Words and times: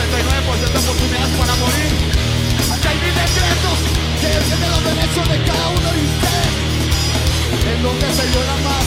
de 0.00 0.78
oportunidades 0.78 1.36
para 1.38 1.54
morir. 1.56 1.92
Aquí 2.72 2.88
hay 2.88 2.96
mil 2.96 3.14
decretos 3.14 3.78
que 4.20 4.28
defienden 4.28 4.70
los 4.70 4.84
derechos 4.84 5.28
de 5.28 5.38
cada 5.44 5.68
uno 5.68 5.92
de 5.92 6.00
ustedes. 6.10 6.54
En 7.74 7.82
donde 7.82 8.06
se 8.06 8.24
llora 8.32 8.56
más 8.64 8.84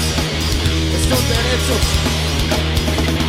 estos 1.00 1.22
derechos. 1.30 3.23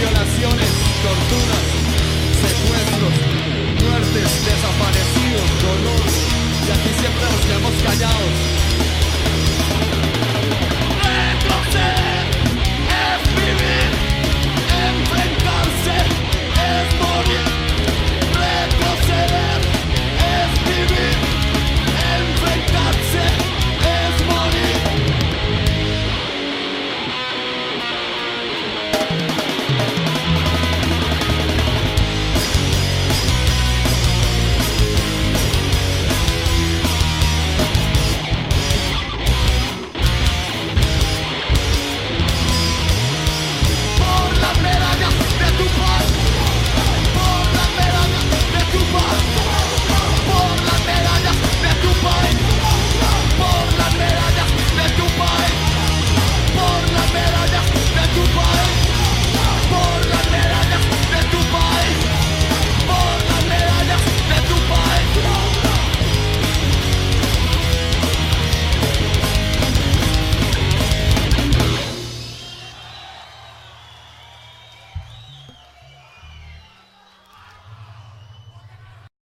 violaciones, 0.00 0.70
torturas, 1.04 1.64
secuestros, 2.40 3.14
muertes, 3.84 4.28
desaparecidos, 4.48 5.48
dolor. 5.60 6.06
Y 6.66 6.70
aquí 6.72 6.90
siempre 7.00 7.24
nos 7.30 7.40
quedamos 7.44 7.74
callados. 7.84 8.60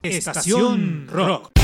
Estación 0.08 1.08
Rock. 1.12 1.55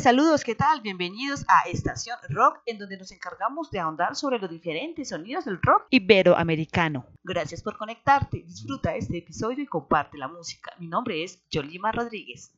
Saludos, 0.00 0.42
¿qué 0.42 0.54
tal? 0.54 0.80
Bienvenidos 0.80 1.44
a 1.48 1.68
Estación 1.68 2.16
Rock, 2.30 2.60
en 2.64 2.78
donde 2.78 2.96
nos 2.96 3.12
encargamos 3.12 3.70
de 3.70 3.78
ahondar 3.78 4.16
sobre 4.16 4.38
los 4.38 4.48
diferentes 4.48 5.10
sonidos 5.10 5.44
del 5.44 5.60
rock 5.60 5.86
iberoamericano. 5.90 7.04
Gracias 7.22 7.62
por 7.62 7.76
conectarte, 7.76 8.42
disfruta 8.42 8.96
este 8.96 9.18
episodio 9.18 9.62
y 9.62 9.66
comparte 9.66 10.16
la 10.16 10.28
música. 10.28 10.72
Mi 10.78 10.86
nombre 10.86 11.22
es 11.22 11.46
Yolima 11.50 11.92
Rodríguez. 11.92 12.54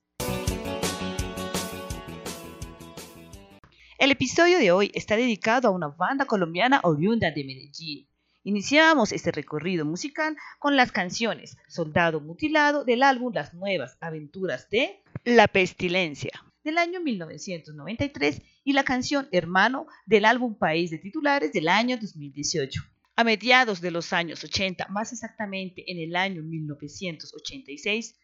El 3.98 4.12
episodio 4.12 4.58
de 4.58 4.70
hoy 4.70 4.92
está 4.94 5.16
dedicado 5.16 5.66
a 5.66 5.72
una 5.72 5.88
banda 5.88 6.26
colombiana 6.26 6.80
oriunda 6.84 7.32
de 7.32 7.44
Medellín. 7.44 8.08
Iniciamos 8.44 9.10
este 9.10 9.32
recorrido 9.32 9.84
musical 9.84 10.36
con 10.60 10.76
las 10.76 10.92
canciones 10.92 11.56
Soldado 11.66 12.20
Mutilado 12.20 12.84
del 12.84 13.02
álbum 13.02 13.32
Las 13.34 13.54
Nuevas 13.54 13.98
Aventuras 14.00 14.70
de 14.70 15.02
La 15.24 15.48
Pestilencia 15.48 16.30
del 16.64 16.78
año 16.78 17.00
1993 17.00 18.42
y 18.64 18.72
la 18.72 18.84
canción 18.84 19.28
Hermano 19.30 19.86
del 20.06 20.24
álbum 20.24 20.56
País 20.56 20.90
de 20.90 20.98
Titulares 20.98 21.52
del 21.52 21.68
año 21.68 21.98
2018. 21.98 22.82
A 23.16 23.22
mediados 23.22 23.80
de 23.80 23.90
los 23.90 24.12
años 24.12 24.42
80, 24.42 24.88
más 24.88 25.12
exactamente 25.12 25.84
en 25.92 25.98
el 25.98 26.16
año 26.16 26.42
1986, 26.42 28.18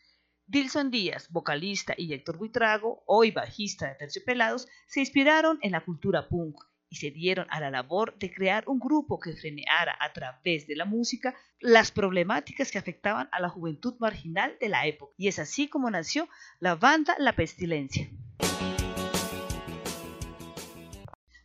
Dilson 0.46 0.90
Díaz, 0.90 1.30
vocalista, 1.30 1.94
y 1.96 2.12
Héctor 2.12 2.38
Buitrago, 2.38 3.04
hoy 3.06 3.30
bajista 3.30 3.88
de 3.88 3.94
Terciopelados, 3.94 4.66
se 4.88 5.00
inspiraron 5.00 5.58
en 5.62 5.72
la 5.72 5.84
cultura 5.84 6.28
punk 6.28 6.56
y 6.90 6.96
se 6.96 7.10
dieron 7.10 7.46
a 7.50 7.60
la 7.60 7.70
labor 7.70 8.18
de 8.18 8.32
crear 8.32 8.64
un 8.66 8.80
grupo 8.80 9.18
que 9.18 9.32
freneara 9.32 9.96
a 10.00 10.12
través 10.12 10.66
de 10.66 10.76
la 10.76 10.84
música 10.84 11.34
las 11.60 11.92
problemáticas 11.92 12.70
que 12.70 12.78
afectaban 12.78 13.28
a 13.32 13.40
la 13.40 13.48
juventud 13.48 13.94
marginal 14.00 14.56
de 14.60 14.68
la 14.68 14.86
época. 14.86 15.14
Y 15.16 15.28
es 15.28 15.38
así 15.38 15.68
como 15.68 15.90
nació 15.90 16.28
la 16.58 16.74
banda 16.74 17.14
La 17.18 17.34
Pestilencia. 17.34 18.10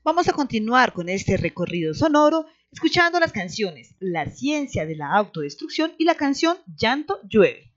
Vamos 0.03 0.27
a 0.27 0.33
continuar 0.33 0.94
con 0.94 1.09
este 1.09 1.38
recorrido 1.38 1.94
sonoro 1.94 2.47
escuchando 2.71 3.19
las 3.19 3.31
canciones 3.31 3.95
La 4.00 4.25
ciencia 4.25 4.86
de 4.86 4.95
la 4.95 5.13
autodestrucción 5.13 5.94
y 5.97 6.06
la 6.06 6.15
canción 6.15 6.57
Llanto 6.75 7.19
llueve. 7.24 7.71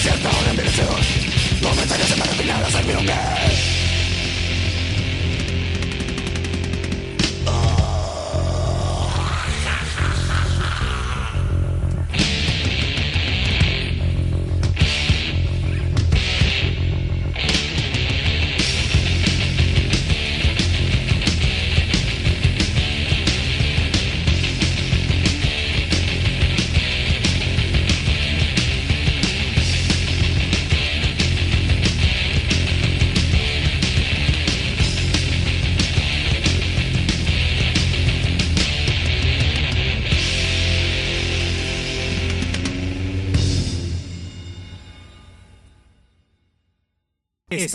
Lo 0.00 0.06
incierto, 0.06 0.34
ahora 0.34 0.50
envenecedor 0.50 1.00
Momentáneas 1.60 2.10
y 2.10 2.18
más 2.18 2.28
refinadas 2.28 2.74
al 2.74 2.86
milongue 2.86 3.12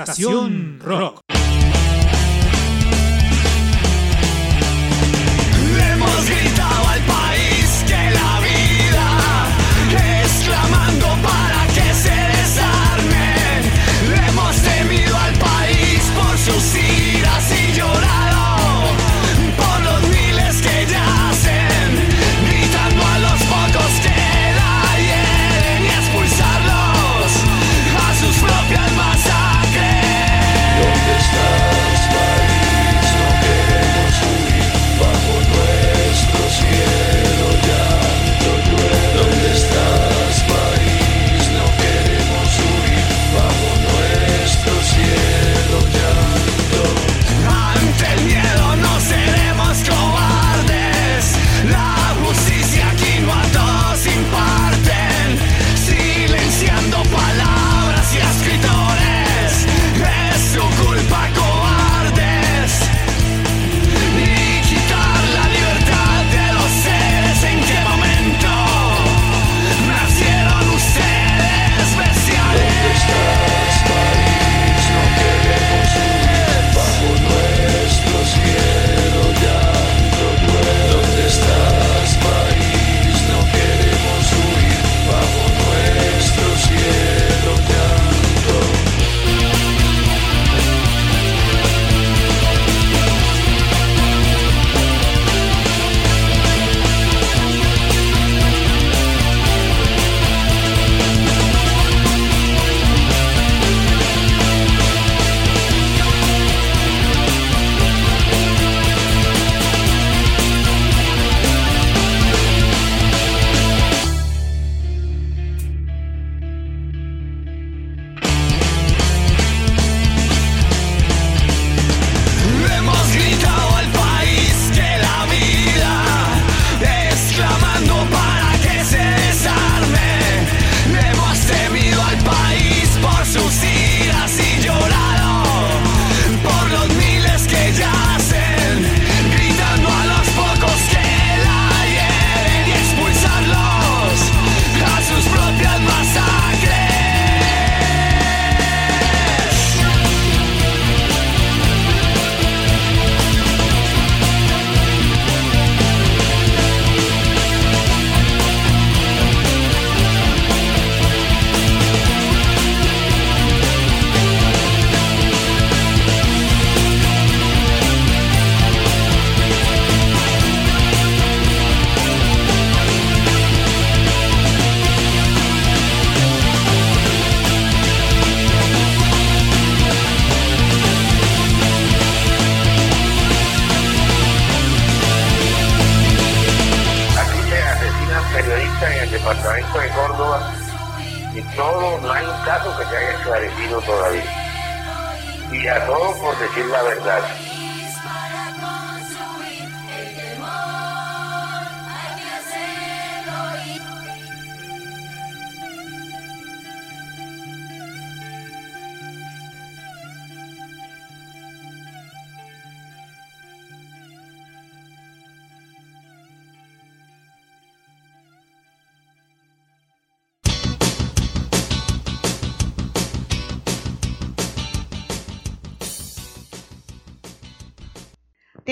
Estación 0.04 0.80
Rock. 0.82 1.15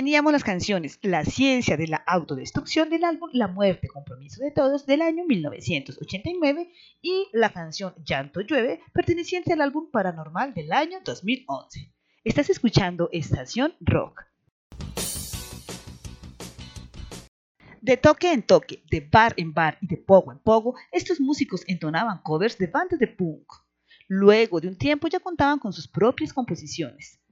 Teníamos 0.04 0.34
las 0.34 0.44
canciones 0.44 1.00
La 1.02 1.24
ciencia 1.24 1.78
de 1.78 1.88
la 1.88 1.96
autodestrucción 1.96 2.90
del 2.90 3.06
álbum 3.06 3.30
La 3.32 3.48
muerte, 3.48 3.88
compromiso 3.88 4.44
de 4.44 4.52
todos 4.52 4.86
del 4.86 5.02
año 5.02 5.24
1989 5.24 6.70
y 7.02 7.28
la 7.32 7.54
canción 7.54 7.96
Llanto 8.04 8.42
llueve 8.42 8.82
perteneciente 8.92 9.54
al 9.54 9.62
álbum 9.62 9.90
Paranormal 9.90 10.54
del 10.54 10.74
año 10.74 11.00
2011. 11.06 11.90
Estás 12.26 12.50
escuchando 12.50 13.08
Estación 13.14 13.76
Rock. 13.80 14.26
De 17.80 17.96
toque 17.96 18.34
en 18.34 18.44
toque, 18.44 18.84
de 18.92 19.08
bar 19.10 19.34
en 19.38 19.54
bar 19.54 19.78
y 19.80 19.88
de 19.88 19.96
pogo 19.96 20.34
en 20.34 20.40
pogo, 20.40 20.76
estos 20.92 21.22
músicos 21.22 21.64
entonaban 21.66 22.22
covers 22.24 22.58
de 22.58 22.68
bandas 22.68 23.00
de 23.00 23.08
punk. 23.08 23.54
Luego 24.10 24.60
de 24.60 24.68
un 24.68 24.78
tiempo 24.78 25.08
ya 25.08 25.22
contaban 25.22 25.60
con 25.60 25.72
sus 25.72 25.88
propias 25.88 26.34
composiciones. 26.34 27.23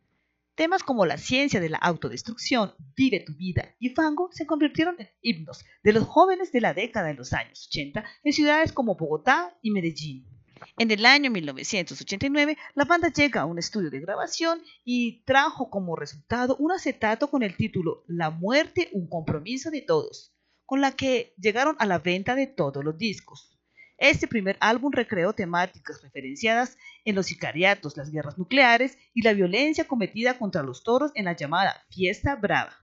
Temas 0.61 0.83
como 0.83 1.07
la 1.07 1.17
ciencia 1.17 1.59
de 1.59 1.69
la 1.69 1.79
autodestrucción, 1.79 2.75
Vive 2.95 3.21
tu 3.21 3.33
vida 3.33 3.73
y 3.79 3.89
Fango 3.95 4.29
se 4.31 4.45
convirtieron 4.45 4.95
en 4.99 5.09
himnos 5.23 5.65
de 5.83 5.91
los 5.91 6.03
jóvenes 6.03 6.51
de 6.51 6.61
la 6.61 6.75
década 6.75 7.07
de 7.07 7.15
los 7.15 7.33
años 7.33 7.67
80 7.71 8.05
en 8.23 8.31
ciudades 8.31 8.71
como 8.71 8.93
Bogotá 8.93 9.57
y 9.63 9.71
Medellín. 9.71 10.27
En 10.77 10.91
el 10.91 11.03
año 11.07 11.31
1989, 11.31 12.59
la 12.75 12.85
banda 12.85 13.11
llega 13.11 13.41
a 13.41 13.45
un 13.47 13.57
estudio 13.57 13.89
de 13.89 14.01
grabación 14.01 14.61
y 14.85 15.23
trajo 15.23 15.71
como 15.71 15.95
resultado 15.95 16.55
un 16.57 16.71
acetato 16.71 17.31
con 17.31 17.41
el 17.41 17.57
título 17.57 18.03
La 18.05 18.29
muerte, 18.29 18.91
un 18.93 19.09
compromiso 19.09 19.71
de 19.71 19.81
todos, 19.81 20.31
con 20.67 20.79
la 20.79 20.91
que 20.91 21.33
llegaron 21.39 21.75
a 21.79 21.87
la 21.87 21.97
venta 21.97 22.35
de 22.35 22.45
todos 22.45 22.85
los 22.85 22.99
discos. 22.99 23.50
Este 24.01 24.27
primer 24.27 24.57
álbum 24.61 24.91
recreó 24.91 25.31
temáticas 25.31 26.01
referenciadas 26.01 26.75
en 27.05 27.13
los 27.13 27.27
sicariatos, 27.27 27.97
las 27.97 28.09
guerras 28.09 28.35
nucleares 28.35 28.97
y 29.13 29.21
la 29.21 29.33
violencia 29.33 29.87
cometida 29.87 30.39
contra 30.39 30.63
los 30.63 30.83
toros 30.83 31.11
en 31.13 31.25
la 31.25 31.35
llamada 31.35 31.83
Fiesta 31.91 32.35
Brava. 32.35 32.80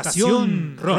Estación 0.00 0.76
Rock. 0.80 0.97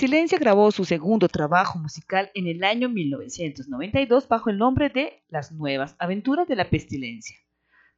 La 0.00 0.04
Pestilencia 0.04 0.38
grabó 0.38 0.72
su 0.72 0.86
segundo 0.86 1.28
trabajo 1.28 1.78
musical 1.78 2.30
en 2.32 2.46
el 2.46 2.64
año 2.64 2.88
1992 2.88 4.28
bajo 4.28 4.48
el 4.48 4.56
nombre 4.56 4.88
de 4.88 5.22
Las 5.28 5.52
Nuevas 5.52 5.94
Aventuras 5.98 6.48
de 6.48 6.56
la 6.56 6.70
Pestilencia. 6.70 7.36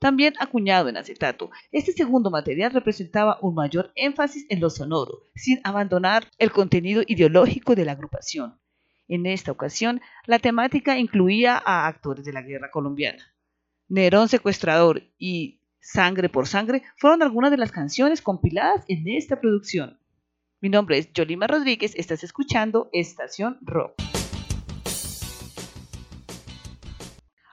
También 0.01 0.35
acuñado 0.41 0.89
en 0.89 0.97
acetato, 0.97 1.53
este 1.71 1.93
segundo 1.93 2.29
material 2.29 2.73
representaba 2.73 3.39
un 3.41 3.55
mayor 3.55 3.93
énfasis 3.95 4.47
en 4.49 4.59
lo 4.59 4.69
sonoro, 4.69 5.29
sin 5.37 5.61
abandonar 5.63 6.27
el 6.39 6.51
contenido 6.51 7.05
ideológico 7.07 7.77
de 7.77 7.85
la 7.85 7.93
agrupación. 7.93 8.59
En 9.07 9.25
esta 9.25 9.53
ocasión, 9.53 10.01
la 10.27 10.41
temática 10.41 10.99
incluía 10.99 11.63
a 11.65 11.87
actores 11.87 12.25
de 12.25 12.33
la 12.33 12.43
guerra 12.43 12.73
colombiana. 12.73 13.33
Nerón 13.87 14.29
Secuestrador 14.29 15.05
y 15.19 15.61
Sangre 15.79 16.29
por 16.29 16.49
Sangre 16.49 16.83
fueron 16.97 17.23
algunas 17.23 17.53
de 17.53 17.59
las 17.59 17.71
canciones 17.71 18.21
compiladas 18.21 18.85
en 18.89 19.09
esta 19.09 19.41
producción. 19.41 20.02
Mi 20.63 20.69
nombre 20.69 20.97
es 20.97 21.13
Yolima 21.13 21.49
Rodríguez, 21.49 21.93
estás 21.97 22.23
escuchando 22.23 22.89
Estación 22.93 23.59
Rock. 23.63 24.01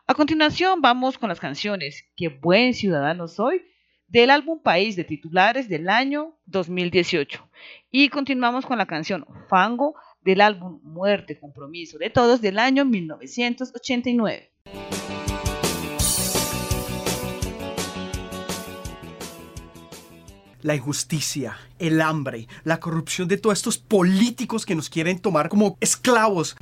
A 0.06 0.14
continuación 0.14 0.80
vamos 0.80 1.18
con 1.18 1.28
las 1.28 1.40
canciones 1.40 2.06
Qué 2.16 2.28
buen 2.28 2.76
ciudadano 2.76 3.28
soy 3.28 3.64
del 4.08 4.30
álbum 4.30 4.62
País 4.62 4.96
de 4.96 5.06
titulares 5.06 5.68
del 5.68 5.90
año 5.90 6.38
2018 6.46 7.50
y 7.90 8.10
continuamos 8.10 8.68
con 8.68 8.78
la 8.78 8.86
canción 8.86 9.26
Fango 9.50 9.96
del 10.22 10.42
álbum 10.42 10.80
Muerte, 10.84 11.40
Compromiso 11.40 11.98
de 11.98 12.12
Todos 12.12 12.42
del 12.42 12.60
año 12.60 12.86
1989. 12.86 14.52
La 20.62 20.76
injusticia, 20.76 21.58
el 21.80 22.02
hambre, 22.02 22.48
la 22.64 22.80
corrupción 22.80 23.28
de 23.28 23.38
todos 23.38 23.58
estos 23.58 23.78
políticos 23.78 24.66
que 24.66 24.76
nos 24.76 24.90
quieren 24.90 25.20
tomar 25.20 25.50
como 25.50 25.78
esclavos. 25.80 26.56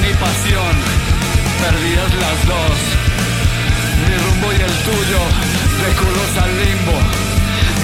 Y 0.00 0.14
pasión, 0.14 0.74
perdidas 1.60 2.14
las 2.14 2.46
dos. 2.46 2.78
Mi 4.08 4.16
rumbo 4.16 4.52
y 4.52 4.56
el 4.56 4.74
tuyo, 4.88 5.20
recursos 5.84 6.36
al 6.42 6.50
limbo, 6.64 6.98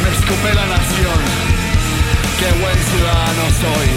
me 0.03 0.09
escupe 0.17 0.55
la 0.55 0.67
nación, 0.67 1.21
qué 2.39 2.51
buen 2.61 2.79
ciudadano 2.91 3.45
soy. 3.61 3.89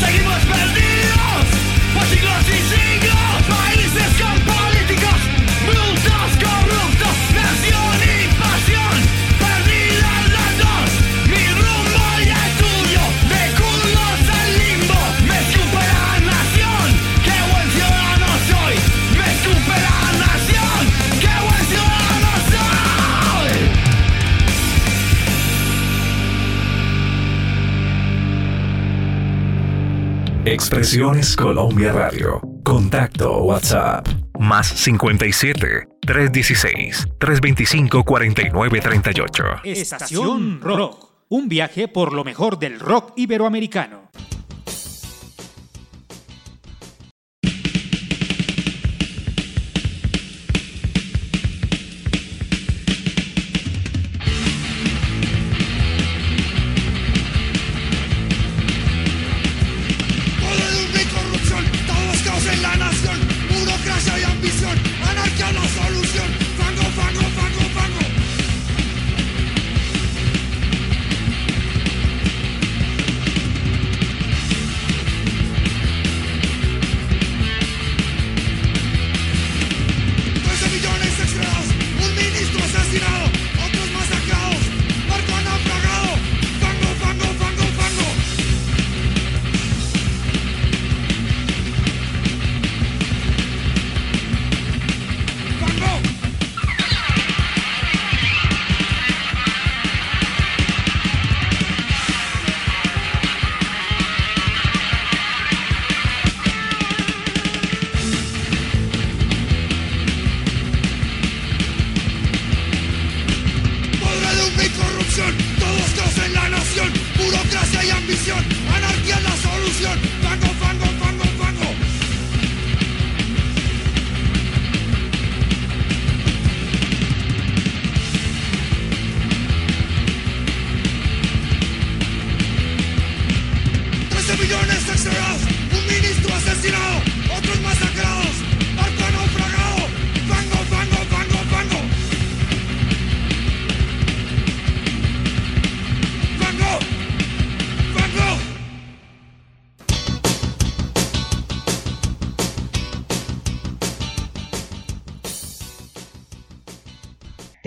Seguimos 0.00 0.38
perdidos 0.44 1.44
por 1.92 2.04
siglos 2.06 2.42
y 2.46 2.68
siglos 2.70 2.87
Expresiones 30.68 31.34
Colombia 31.34 31.92
Radio. 31.92 32.42
Contacto 32.62 33.38
WhatsApp. 33.38 34.06
Más 34.38 34.66
57 34.66 35.88
316 36.02 37.08
325 37.18 38.04
4938. 38.04 39.44
Estación 39.64 40.60
Rock. 40.60 41.08
Un 41.30 41.48
viaje 41.48 41.88
por 41.88 42.12
lo 42.12 42.22
mejor 42.22 42.58
del 42.58 42.80
rock 42.80 43.14
iberoamericano. 43.16 44.10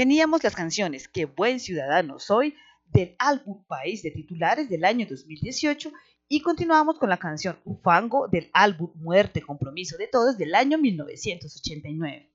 Teníamos 0.02 0.44
las 0.44 0.56
canciones 0.56 1.08
Qué 1.08 1.26
buen 1.26 1.60
ciudadano 1.60 2.18
soy 2.18 2.56
del 2.88 3.16
álbum 3.20 3.64
País 3.66 4.02
de 4.02 4.10
titulares 4.10 4.68
del 4.68 4.84
año 4.84 5.06
2018 5.08 5.92
y 6.28 6.42
continuamos 6.42 6.98
con 6.98 7.08
la 7.08 7.18
canción 7.18 7.60
Ufango 7.66 8.28
del 8.28 8.50
álbum 8.52 8.90
Muerte, 8.96 9.44
Compromiso 9.44 9.98
de 9.98 10.08
Todos 10.08 10.40
del 10.40 10.56
año 10.56 10.80
1989. 10.80 12.32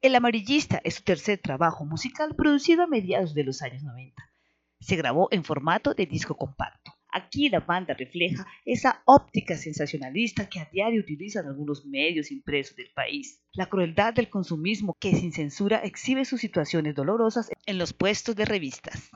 El 0.00 0.14
Amarillista 0.14 0.80
es 0.84 0.94
su 0.94 1.02
tercer 1.02 1.40
trabajo 1.40 1.84
musical 1.84 2.36
producido 2.36 2.84
a 2.84 2.86
mediados 2.86 3.34
de 3.34 3.42
los 3.42 3.62
años 3.62 3.82
90. 3.82 4.30
Se 4.78 4.94
grabó 4.94 5.26
en 5.32 5.42
formato 5.42 5.92
de 5.92 6.06
disco 6.06 6.36
compacto. 6.36 6.93
Aquí 7.16 7.48
la 7.48 7.60
banda 7.60 7.94
refleja 7.94 8.44
esa 8.64 9.00
óptica 9.04 9.56
sensacionalista 9.56 10.48
que 10.48 10.58
a 10.58 10.64
diario 10.64 11.00
utilizan 11.00 11.46
algunos 11.46 11.86
medios 11.86 12.32
impresos 12.32 12.74
del 12.74 12.90
país. 12.92 13.40
La 13.52 13.66
crueldad 13.66 14.14
del 14.14 14.28
consumismo 14.28 14.96
que 14.98 15.14
sin 15.14 15.32
censura 15.32 15.78
exhibe 15.78 16.24
sus 16.24 16.40
situaciones 16.40 16.96
dolorosas 16.96 17.50
en 17.66 17.78
los 17.78 17.92
puestos 17.92 18.34
de 18.34 18.44
revistas. 18.46 19.10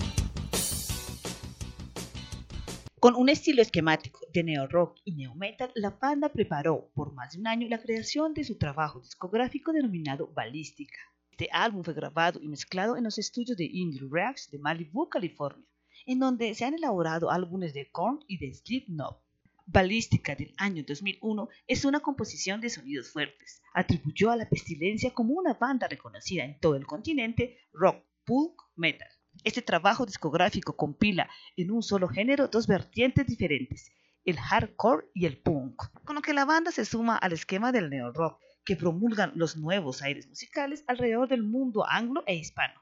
Con 3.01 3.17
un 3.17 3.29
estilo 3.29 3.63
esquemático 3.63 4.21
de 4.33 4.45
neo-rock 4.45 5.01
y 5.05 5.17
neo-metal, 5.17 5.73
la 5.75 5.91
banda 5.91 6.29
preparó 6.29 6.93
por 6.95 7.13
más 7.15 7.33
de 7.33 7.41
un 7.41 7.49
año 7.49 7.69
la 7.69 7.83
creación 7.83 8.33
de 8.33 8.45
su 8.45 8.59
trabajo 8.59 9.01
discográfico 9.01 9.73
denominado 9.73 10.33
Balística. 10.33 11.01
Este 11.33 11.49
álbum 11.51 11.83
fue 11.83 11.95
grabado 11.95 12.39
y 12.41 12.47
mezclado 12.47 12.97
en 12.97 13.03
los 13.03 13.19
estudios 13.19 13.57
de 13.57 13.65
Indie 13.65 14.07
Reacts 14.09 14.53
de 14.53 14.61
Malibu, 14.61 15.09
California, 15.09 15.67
en 16.09 16.21
donde 16.21 16.55
se 16.55 16.65
han 16.65 16.73
elaborado 16.73 17.31
álbumes 17.31 17.75
de 17.75 17.91
Korn 17.91 18.25
y 18.27 18.39
de 18.39 18.55
Slipknot. 18.55 19.23
Balística 19.67 20.35
del 20.35 20.55
año 20.57 20.83
2001 20.89 21.49
es 21.67 21.85
una 21.85 22.01
composición 22.01 22.63
de 22.63 22.71
sonidos 22.71 23.11
fuertes. 23.13 23.61
Atribuyó 23.75 24.31
a 24.31 24.37
la 24.37 24.49
pestilencia 24.49 25.13
como 25.13 25.35
una 25.35 25.53
banda 25.53 25.87
reconocida 25.87 26.45
en 26.45 26.59
todo 26.61 26.77
el 26.77 26.87
continente 26.87 27.59
rock, 27.75 28.03
punk, 28.25 28.59
metal. 28.75 29.09
Este 29.45 29.61
trabajo 29.61 30.07
discográfico 30.07 30.75
compila 30.75 31.29
en 31.59 31.71
un 31.71 31.83
solo 31.83 32.09
género 32.09 32.49
dos 32.49 32.67
vertientes 32.67 33.27
diferentes, 33.27 33.93
el 34.25 34.39
hardcore 34.39 35.09
y 35.13 35.27
el 35.27 35.39
punk, 35.43 35.83
con 36.07 36.17
lo 36.17 36.23
que 36.23 36.33
la 36.33 36.47
banda 36.47 36.71
se 36.73 36.87
suma 36.87 37.19
al 37.19 37.35
esquema 37.35 37.71
del 37.71 37.91
neo-rock, 37.91 38.41
que 38.65 38.77
promulgan 38.77 39.33
los 39.35 39.59
nuevos 39.59 40.01
aires 40.01 40.27
musicales 40.27 40.85
alrededor 40.87 41.29
del 41.29 41.43
mundo 41.43 41.85
anglo 41.87 42.25
e 42.27 42.35
hispano. 42.35 42.81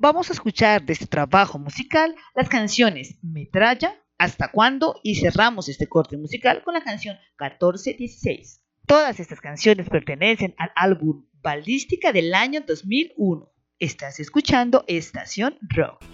Vamos 0.00 0.30
a 0.30 0.32
escuchar 0.32 0.84
de 0.84 0.92
este 0.92 1.06
trabajo 1.06 1.58
musical 1.58 2.14
las 2.36 2.48
canciones 2.48 3.18
Metralla, 3.20 3.96
Hasta 4.16 4.52
cuándo 4.52 5.00
y 5.02 5.16
cerramos 5.16 5.68
este 5.68 5.88
corte 5.88 6.16
musical 6.16 6.62
con 6.62 6.74
la 6.74 6.82
canción 6.82 7.16
1416. 7.40 8.62
Todas 8.86 9.18
estas 9.18 9.40
canciones 9.40 9.88
pertenecen 9.88 10.54
al 10.56 10.70
álbum 10.76 11.26
Balística 11.40 12.12
del 12.12 12.32
año 12.34 12.60
2001. 12.66 13.52
Estás 13.80 14.20
escuchando 14.20 14.84
Estación 14.86 15.58
Rock. 15.62 16.04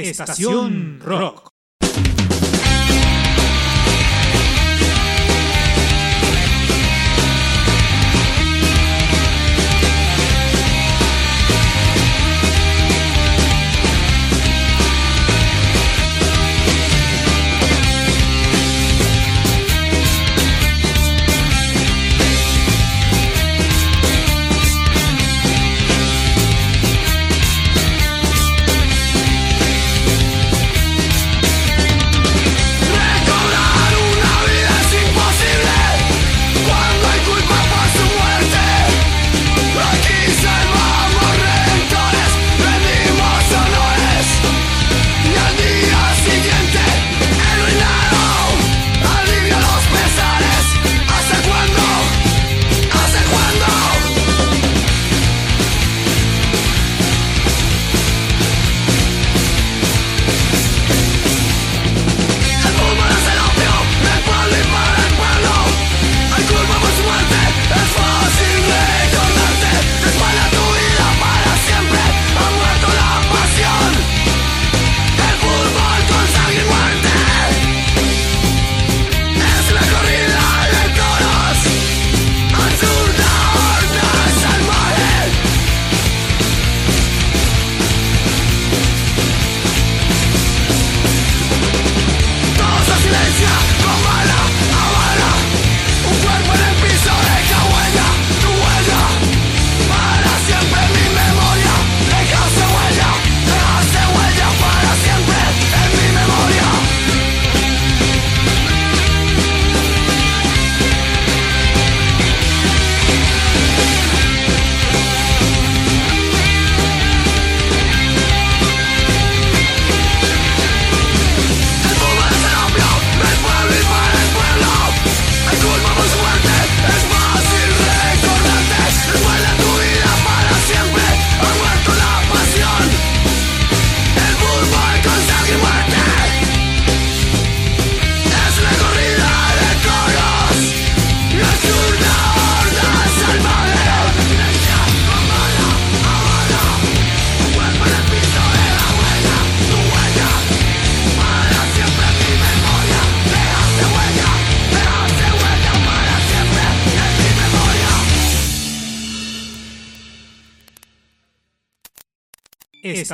Estación 0.00 1.00
Rock. 1.00 1.47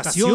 Estación 0.09 0.34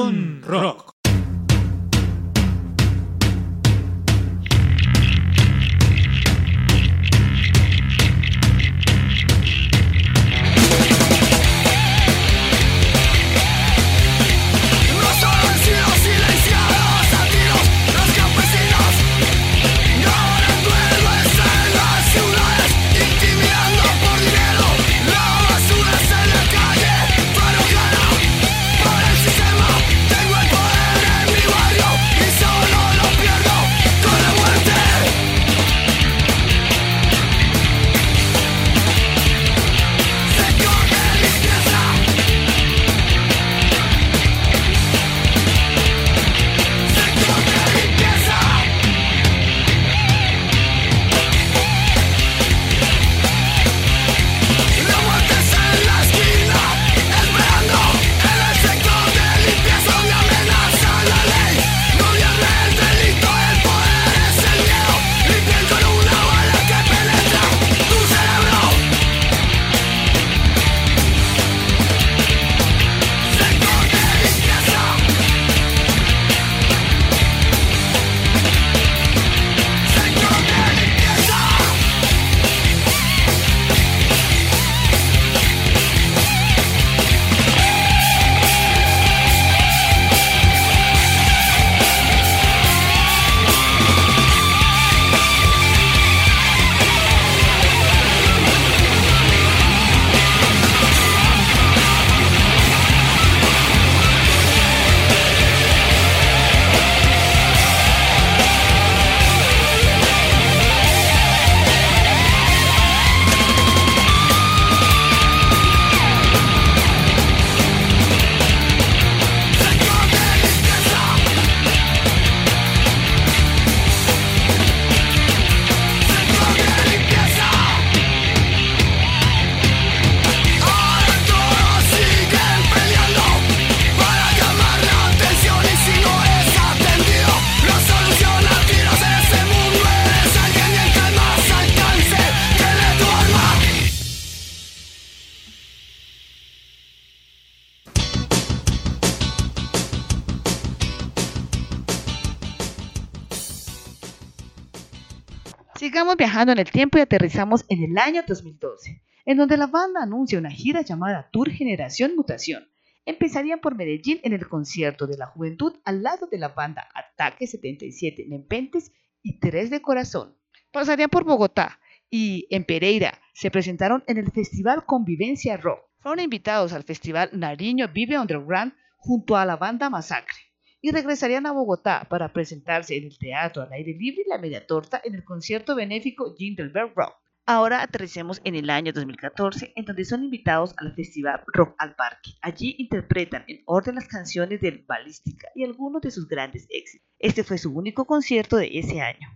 viajando 156.20 156.51
en 156.51 156.59
el 156.59 156.70
tiempo 156.70 156.97
y 156.97 157.01
aterrizamos 157.01 157.65
en 157.70 157.82
el 157.82 157.97
año 157.97 158.24
2012, 158.28 159.01
en 159.26 159.38
donde 159.38 159.55
la 159.55 159.67
banda 159.67 160.03
anuncia 160.03 160.38
una 160.38 160.51
gira 160.51 160.82
llamada 160.82 161.30
Tour 161.32 161.49
Generación 161.49 162.11
Mutación. 162.17 162.67
Empezarían 163.05 163.61
por 163.61 163.76
Medellín 163.76 164.20
en 164.24 164.34
el 164.34 164.47
concierto 164.49 165.07
de 165.07 165.17
la 165.17 165.28
juventud 165.28 165.78
al 165.86 166.03
lado 166.03 166.28
de 166.28 166.38
la 166.38 166.49
banda 166.49 166.89
Ataque 166.93 167.47
77 167.47 168.26
Nempentes 168.28 168.91
y 169.24 169.39
Tres 169.39 169.70
de 169.70 169.82
Corazón. 169.82 170.36
Pasarían 170.72 171.09
por 171.09 171.24
Bogotá 171.24 171.80
y 172.09 172.47
en 172.49 172.65
Pereira 172.65 173.17
se 173.34 173.49
presentaron 173.49 174.03
en 174.05 174.17
el 174.17 174.30
Festival 174.30 174.86
Convivencia 174.86 175.55
Rock. 175.55 175.80
Fueron 175.99 176.20
invitados 176.20 176.74
al 176.74 176.84
Festival 176.84 177.30
Nariño 177.32 177.88
Vive 177.88 178.20
Underground 178.20 178.74
junto 178.97 179.38
a 179.38 179.45
la 179.45 179.55
banda 179.55 179.89
Masacre 179.89 180.49
y 180.82 180.91
regresarían 180.91 181.45
a 181.45 181.51
Bogotá 181.51 182.05
para 182.09 182.32
presentarse 182.32 182.95
en 182.97 183.05
el 183.05 183.17
Teatro 183.17 183.63
al 183.63 183.73
Aire 183.73 183.93
Libre 183.93 184.23
y 184.25 184.30
la 184.30 184.38
Media 184.38 184.65
Torta 184.65 185.01
en 185.03 185.15
el 185.15 185.23
concierto 185.23 185.75
benéfico 185.75 186.36
Jinglebell 186.36 186.93
Rock. 186.95 187.15
Ahora 187.45 187.82
aterricemos 187.82 188.41
en 188.43 188.53
el 188.53 188.69
año 188.69 188.93
2014, 188.93 189.73
en 189.75 189.86
donde 189.86 190.05
son 190.05 190.23
invitados 190.23 190.75
al 190.77 190.93
Festival 190.93 191.41
Rock 191.47 191.73
al 191.80 191.95
Parque. 191.95 192.32
Allí 192.41 192.75
interpretan 192.77 193.43
en 193.47 193.63
orden 193.65 193.95
las 193.95 194.07
canciones 194.07 194.61
del 194.61 194.86
Balística 194.88 195.47
y 195.55 195.63
algunos 195.63 196.03
de 196.03 196.11
sus 196.11 196.27
grandes 196.27 196.67
éxitos. 196.69 197.07
Este 197.17 197.43
fue 197.43 197.57
su 197.57 197.75
único 197.75 198.05
concierto 198.05 198.55
de 198.55 198.69
ese 198.77 199.01
año. 199.01 199.27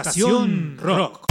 Estación 0.00 0.76
Rock. 0.78 1.25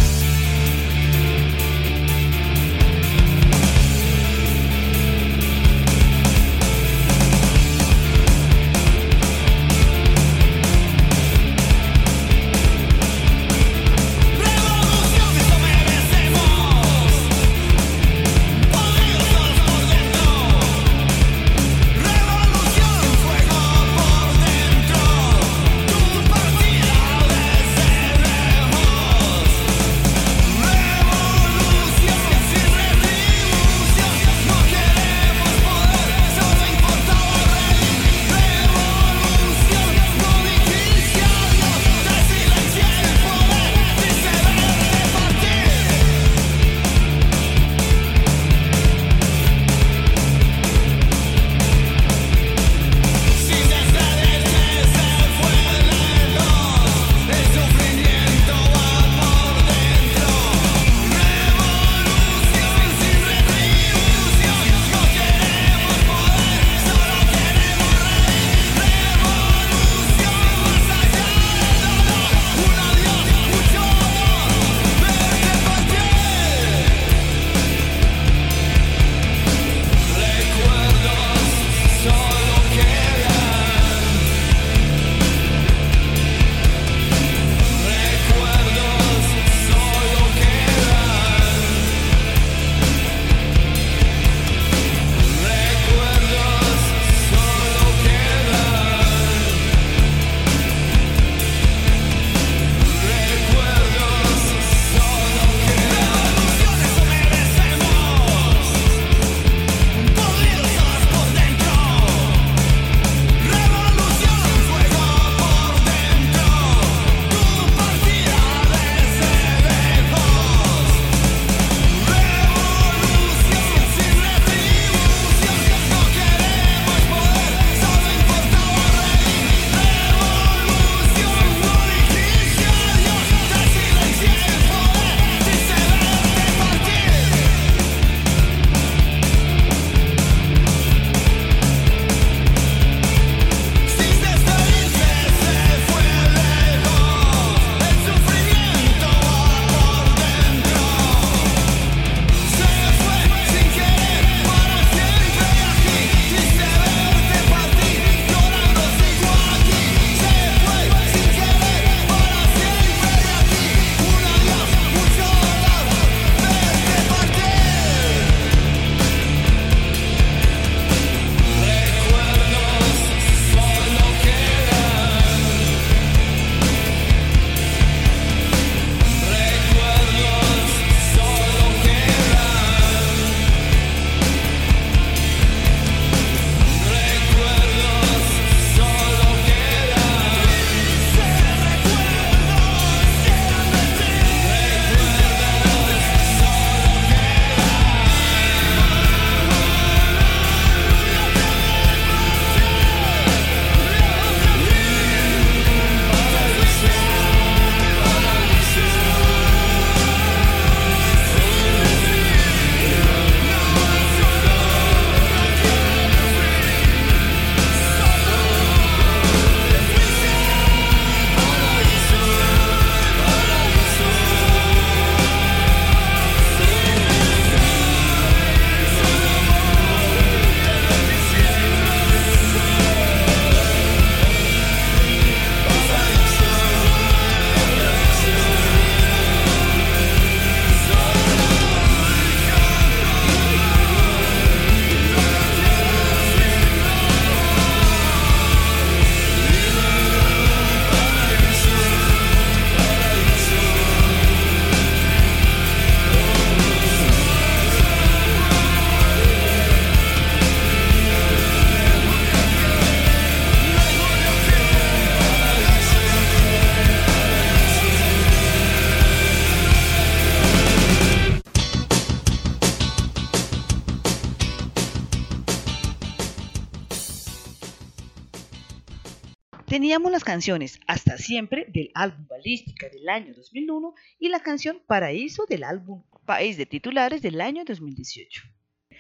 Teníamos 279.76 280.10
las 280.10 280.24
canciones 280.24 280.80
Hasta 280.88 281.18
Siempre 281.18 281.66
del 281.68 281.92
álbum 281.96 282.28
Balística 282.30 282.88
del 282.88 283.10
año 283.10 283.34
2001 283.36 283.94
y 284.20 284.30
la 284.30 284.40
canción 284.40 284.82
Paraíso 284.88 285.46
del 285.50 285.66
álbum 285.66 286.02
País 286.26 286.56
de 286.56 286.66
Titulares 286.66 287.22
del 287.22 287.42
año 287.42 287.66
2018. 287.66 288.44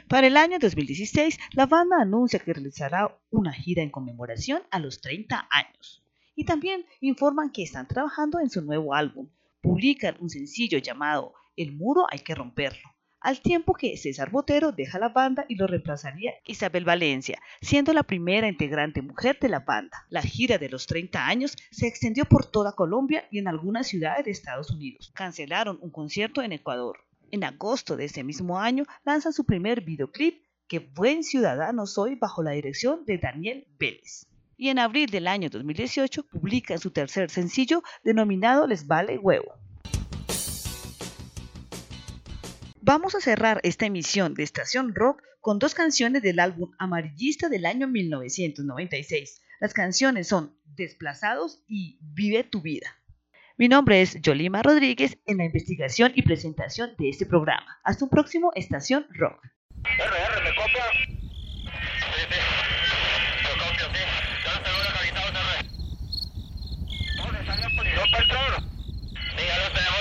Para 0.09 0.27
el 0.27 0.35
año 0.35 0.59
2016, 0.59 1.39
la 1.53 1.65
banda 1.65 2.01
anuncia 2.01 2.39
que 2.39 2.51
realizará 2.51 3.17
una 3.29 3.53
gira 3.53 3.83
en 3.83 3.89
conmemoración 3.89 4.63
a 4.69 4.79
los 4.79 4.99
30 4.99 5.47
años. 5.49 6.03
Y 6.35 6.43
también 6.43 6.85
informan 6.99 7.53
que 7.53 7.63
están 7.63 7.87
trabajando 7.87 8.41
en 8.41 8.49
su 8.49 8.61
nuevo 8.61 8.93
álbum. 8.93 9.29
Publican 9.61 10.17
un 10.19 10.29
sencillo 10.29 10.79
llamado 10.79 11.35
El 11.55 11.71
muro 11.71 12.05
hay 12.11 12.19
que 12.19 12.35
romperlo, 12.35 12.94
al 13.25 13.41
tiempo 13.41 13.73
que 13.73 13.97
César 13.97 14.29
Botero 14.29 14.71
deja 14.71 14.99
la 14.99 15.09
banda 15.09 15.45
y 15.49 15.55
lo 15.55 15.65
reemplazaría 15.65 16.35
Isabel 16.45 16.85
Valencia, 16.85 17.41
siendo 17.59 17.91
la 17.91 18.03
primera 18.03 18.47
integrante 18.47 19.01
mujer 19.01 19.39
de 19.41 19.49
la 19.49 19.61
banda. 19.61 20.05
La 20.09 20.21
gira 20.21 20.59
de 20.59 20.69
los 20.69 20.85
30 20.85 21.25
años 21.25 21.57
se 21.71 21.87
extendió 21.87 22.25
por 22.25 22.45
toda 22.45 22.73
Colombia 22.73 23.27
y 23.31 23.39
en 23.39 23.47
algunas 23.47 23.87
ciudades 23.87 24.25
de 24.25 24.31
Estados 24.31 24.69
Unidos. 24.69 25.11
Cancelaron 25.15 25.79
un 25.81 25.89
concierto 25.89 26.43
en 26.43 26.51
Ecuador. 26.51 26.99
En 27.31 27.43
agosto 27.43 27.97
de 27.97 28.05
ese 28.05 28.23
mismo 28.23 28.59
año 28.59 28.83
lanzan 29.03 29.33
su 29.33 29.43
primer 29.43 29.81
videoclip, 29.81 30.45
Que 30.67 30.77
buen 30.77 31.23
ciudadano 31.23 31.87
soy, 31.87 32.13
bajo 32.13 32.43
la 32.43 32.51
dirección 32.51 33.05
de 33.05 33.17
Daniel 33.17 33.65
Vélez. 33.79 34.27
Y 34.55 34.69
en 34.69 34.77
abril 34.77 35.09
del 35.09 35.25
año 35.25 35.49
2018 35.49 36.27
publican 36.27 36.77
su 36.77 36.91
tercer 36.91 37.31
sencillo 37.31 37.81
denominado 38.03 38.67
Les 38.67 38.85
vale 38.85 39.17
huevo. 39.17 39.64
Vamos 42.87 43.15
a 43.15 43.19
cerrar 43.19 43.59
esta 43.63 43.87
emisión 43.87 44.35
de 44.35 44.43
Estación 44.43 44.93
Rock 44.93 45.23
con 45.41 45.57
dos 45.57 45.73
canciones 45.73 46.21
del 46.21 46.39
álbum 46.39 46.69
Amarillista 46.77 47.49
del 47.49 47.65
año 47.65 47.87
1996. 47.87 49.41
Las 49.59 49.73
canciones 49.73 50.27
son 50.27 50.55
Desplazados 50.65 51.63
y 51.67 51.97
Vive 51.99 52.43
tu 52.43 52.61
vida. 52.61 52.95
Mi 53.57 53.67
nombre 53.69 54.03
es 54.03 54.21
Yolima 54.21 54.61
Rodríguez 54.61 55.17
en 55.25 55.37
la 55.37 55.45
investigación 55.45 56.11
y 56.13 56.21
presentación 56.21 56.91
de 56.99 57.09
este 57.09 57.25
programa. 57.25 57.79
Hasta 57.83 58.05
un 58.05 58.11
próximo 58.11 58.51
Estación 58.53 59.07
Rock. 59.09 59.41
RR, 59.81 60.43
¿me 60.43 60.55
copia? 60.55 60.83
Sí, 60.93 62.21
sí. 62.29 62.37
Lo 63.41 63.53
copio, 63.65 63.85
sí. 63.93 64.01
Ya 64.45 64.53
lo 64.53 64.61
tengo 64.61 64.77
localizado, 64.83 65.31
RR. 65.31 65.65
¿Dónde 67.17 67.45
salió 67.47 67.67
por 67.75 67.85
No, 67.87 68.03
patrón. 68.11 68.69
Sí, 69.35 69.43
ya 69.43 69.57
lo 69.57 69.73
tenemos 69.73 69.94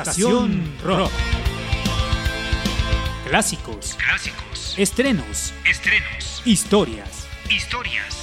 Estación 0.00 0.72
Rock. 0.82 1.10
Clásicos, 3.28 3.96
Clásicos. 4.02 4.74
estrenos, 4.78 5.52
Estrenos. 5.68 6.40
historias. 6.46 7.26
Historias. 7.50 8.16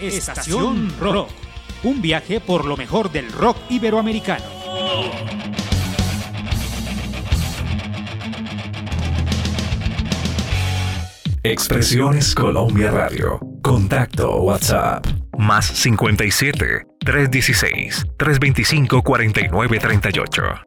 Estación 0.00 0.94
Rock. 0.98 1.28
Un 1.82 2.00
viaje 2.00 2.40
por 2.40 2.64
lo 2.64 2.78
mejor 2.78 3.12
del 3.12 3.30
rock 3.30 3.58
iberoamericano. 3.68 4.44
Expresiones 11.42 12.34
Colombia 12.34 12.90
Radio. 12.90 13.38
Contacto 13.62 14.36
WhatsApp. 14.40 15.06
Más 15.36 15.66
57 15.66 16.86
316 17.04 18.06
325 18.18 19.02
4938. 19.02 20.64